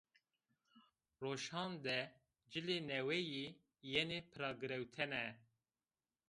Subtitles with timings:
[1.21, 1.99] Roşan de
[2.51, 3.45] cilê neweyî
[3.93, 5.25] yenê piragirewtene